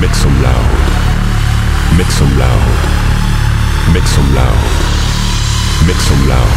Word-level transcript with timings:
Make 0.00 0.14
some 0.14 0.42
loud. 0.42 1.98
Make 1.98 2.10
some 2.10 2.38
loud. 2.38 3.92
Make 3.92 4.06
some 4.06 4.34
loud. 4.34 4.56
Make 5.86 6.00
some 6.00 6.26
loud. 6.26 6.56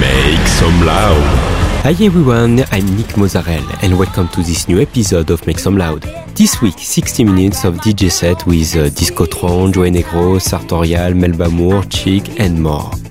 Make 0.00 0.46
some 0.48 0.86
loud. 0.86 1.50
Hi 1.82 1.94
everyone, 2.02 2.64
I'm 2.72 2.96
Nick 2.96 3.18
Mozzarella 3.18 3.78
and 3.82 3.98
welcome 3.98 4.28
to 4.28 4.42
this 4.42 4.68
new 4.68 4.80
episode 4.80 5.28
of 5.28 5.46
Make 5.46 5.58
Some 5.58 5.76
Loud. 5.76 6.02
This 6.34 6.62
week, 6.62 6.78
60 6.78 7.24
minutes 7.24 7.64
of 7.64 7.74
DJ 7.74 8.10
set 8.10 8.46
with 8.46 8.74
uh, 8.74 8.88
Discotron, 8.88 9.74
Joey 9.74 9.90
Negro, 9.90 10.40
Sartorial, 10.40 11.12
Melba 11.14 11.50
Moore, 11.50 11.82
Chic 11.90 12.40
and 12.40 12.62
more. 12.62 12.90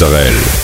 Nick 0.00 0.59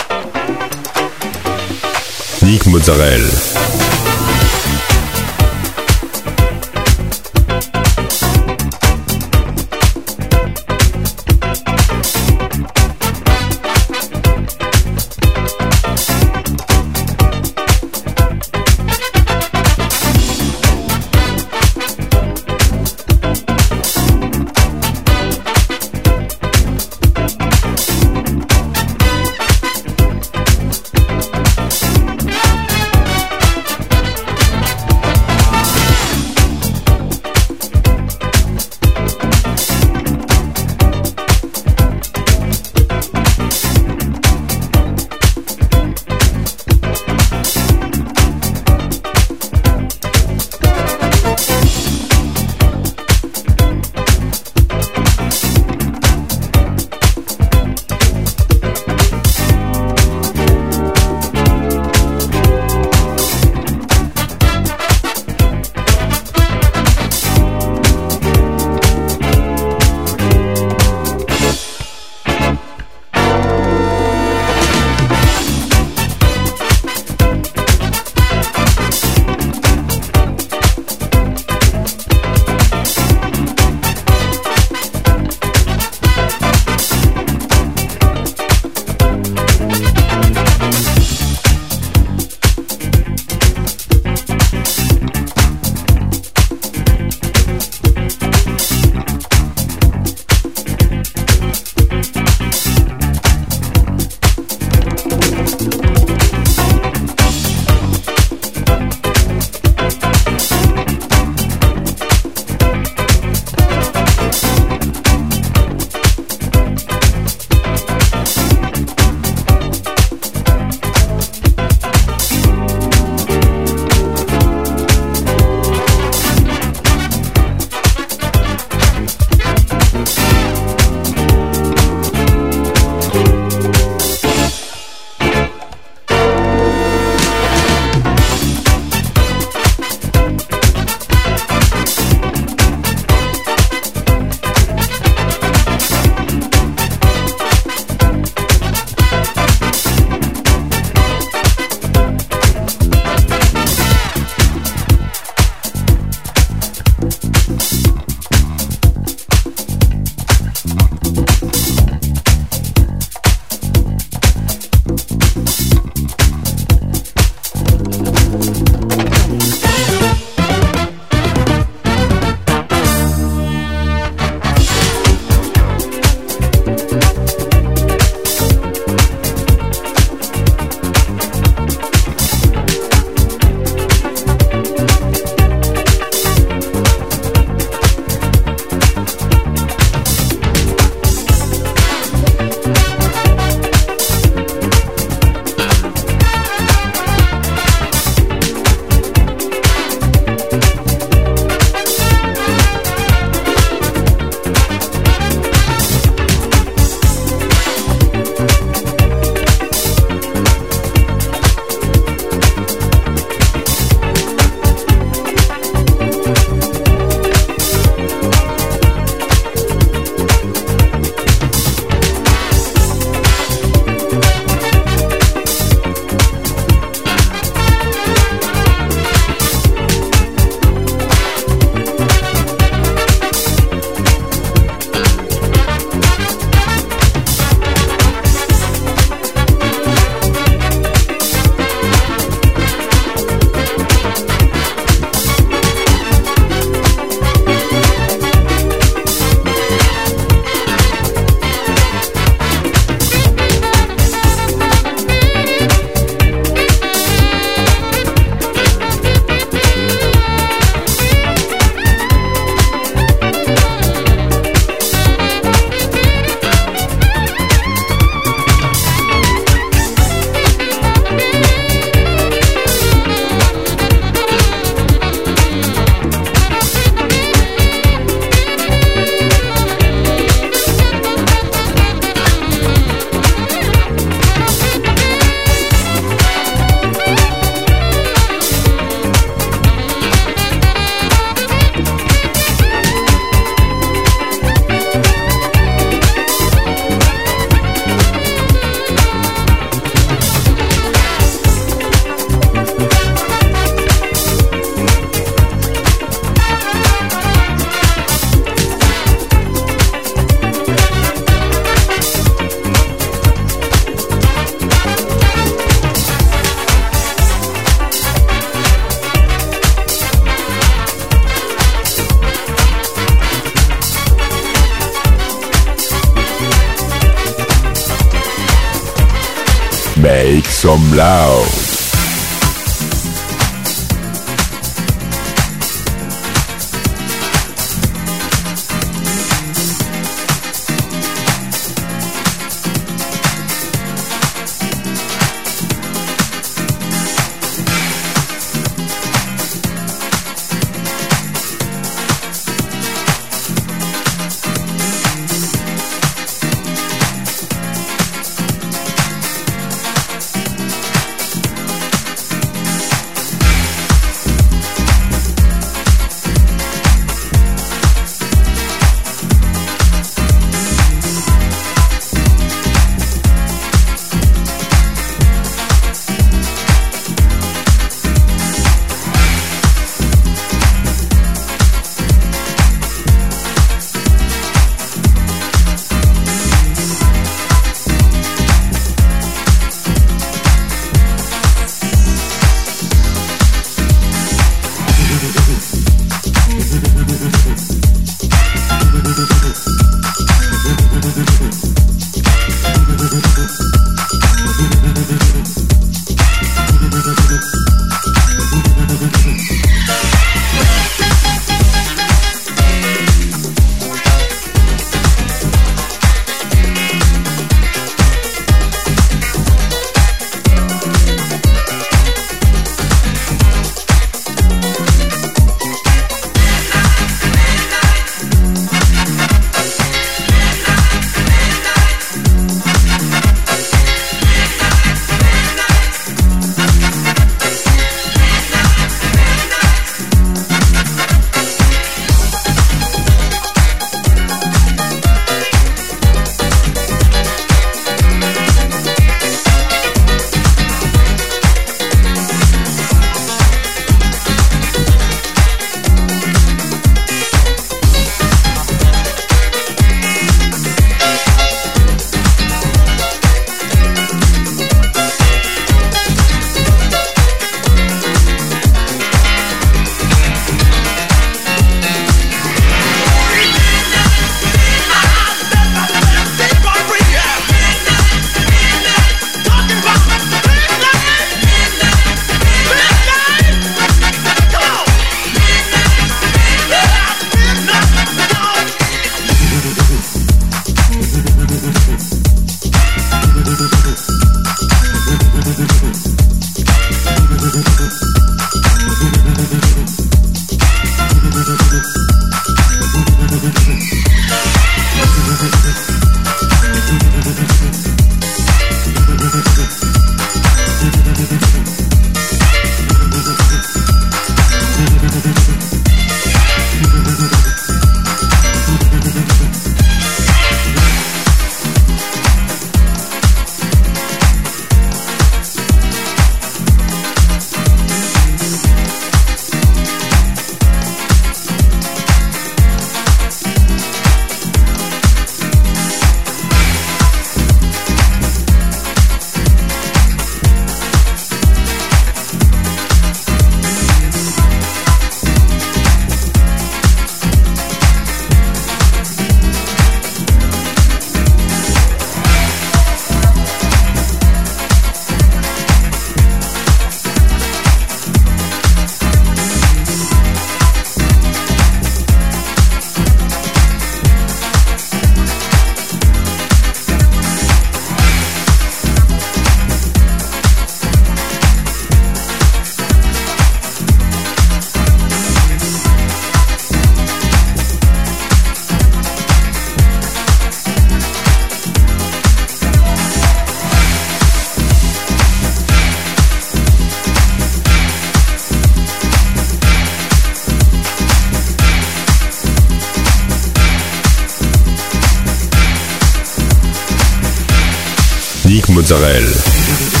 mozzarella. 598.67 600.00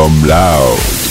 And 0.00 1.07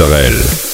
Nick 0.00 0.69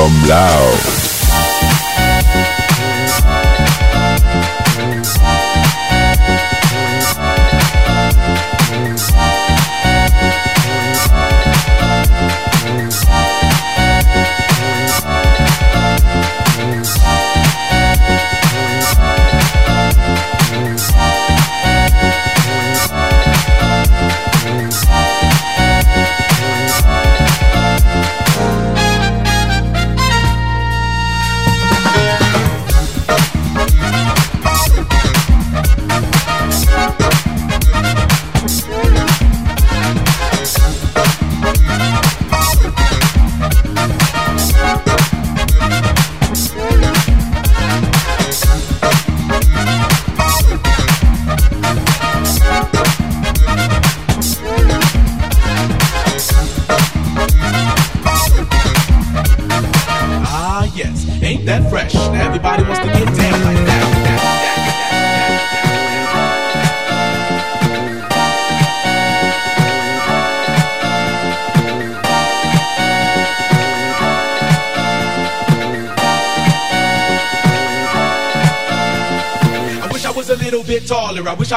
some 0.00 0.22
loud. 0.26 0.99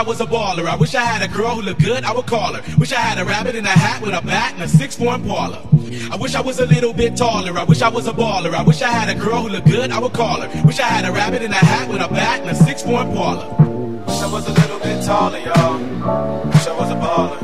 Was 0.03 0.21
a 0.21 0.25
baller. 0.25 0.65
I 0.65 0.75
wish 0.75 0.95
I 0.95 1.03
had 1.03 1.21
a 1.21 1.33
girl 1.33 1.55
who 1.55 1.61
looked 1.61 1.83
good. 1.83 2.03
I 2.03 2.13
would 2.13 2.25
call 2.25 2.53
her. 2.53 2.61
Wish 2.77 2.91
I 2.93 2.99
had 2.99 3.17
a 3.17 3.25
rabbit 3.25 3.55
in 3.55 3.65
a 3.65 3.69
hat 3.69 4.01
with 4.01 4.13
a 4.13 4.21
bat 4.25 4.53
and 4.53 4.63
a 4.63 4.67
six-form 4.67 5.27
parlor. 5.27 5.61
I 6.11 6.15
wish 6.15 6.35
I 6.35 6.41
was 6.41 6.59
a 6.59 6.65
little 6.65 6.93
bit 6.93 7.15
taller. 7.15 7.57
I 7.57 7.63
wish 7.63 7.81
I 7.81 7.89
was 7.89 8.07
a 8.07 8.13
baller. 8.13 8.53
I 8.53 8.63
wish 8.63 8.81
I 8.81 8.89
had 8.89 9.15
a 9.15 9.19
girl 9.19 9.43
who 9.43 9.49
looked 9.49 9.67
good. 9.67 9.91
I 9.91 9.99
would 9.99 10.13
call 10.13 10.41
her. 10.41 10.63
Wish 10.65 10.79
I 10.79 10.87
had 10.87 11.05
a 11.05 11.11
rabbit 11.11 11.41
in 11.41 11.51
a 11.51 11.55
hat 11.55 11.89
with 11.89 12.01
a 12.01 12.07
bat 12.07 12.41
and 12.41 12.49
a 12.49 12.55
six-form 12.55 13.13
parlor. 13.13 13.47
Wish 14.05 14.21
I 14.21 14.31
was 14.31 14.47
a 14.47 14.53
little 14.53 14.79
bit 14.79 15.05
taller, 15.05 15.39
y'all. 15.39 15.79
Wish 16.47 16.67
I 16.67 16.77
was 16.77 16.91
a 16.91 16.95
baller. 16.95 17.42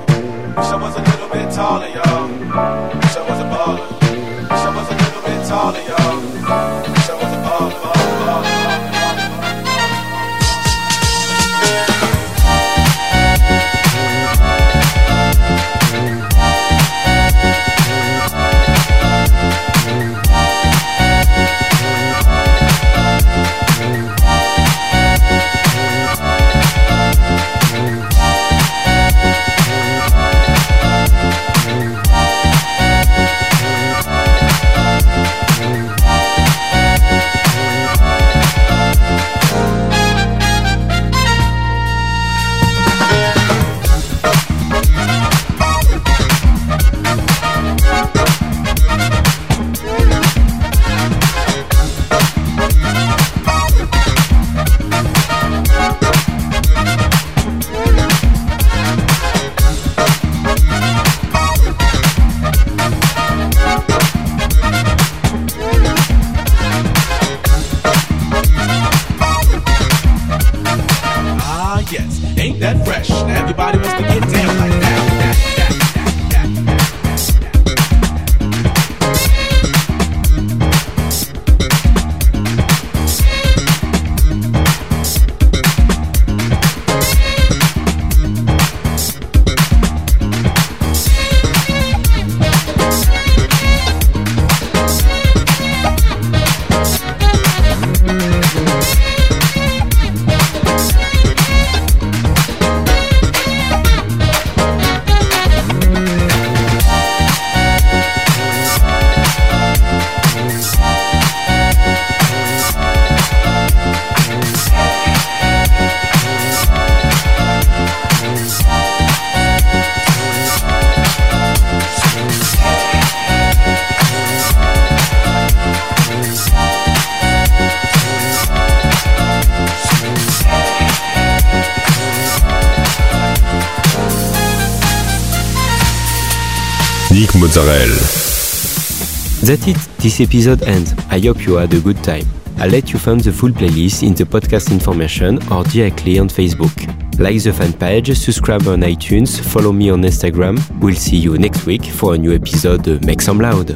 That's 139.42 139.66
it, 139.68 139.78
this 139.98 140.22
episode 140.22 140.62
ends. 140.64 140.94
I 141.10 141.20
hope 141.20 141.46
you 141.48 141.56
had 141.56 141.74
a 141.74 141.80
good 141.80 142.04
time. 142.04 142.26
I'll 142.58 142.70
let 142.70 142.94
you 142.94 143.00
find 143.00 143.20
the 143.22 143.32
full 143.32 143.50
playlist 143.50 144.04
in 144.06 144.14
the 144.14 144.26
podcast 144.26 144.72
information 144.72 145.40
or 145.52 145.64
directly 145.64 146.20
on 146.20 146.30
Facebook. 146.30 146.78
Like 147.18 147.42
the 147.42 147.52
fan 147.52 147.74
page, 147.74 148.16
subscribe 148.16 148.68
on 148.68 148.82
iTunes, 148.82 149.40
follow 149.40 149.72
me 149.72 149.90
on 149.90 150.04
Instagram. 150.04 150.60
We'll 150.80 150.96
see 150.96 151.18
you 151.18 151.38
next 151.38 151.66
week 151.66 151.86
for 151.86 152.14
a 152.14 152.18
new 152.18 152.34
episode 152.34 153.04
Make 153.04 153.22
Some 153.22 153.40
Loud. 153.40 153.70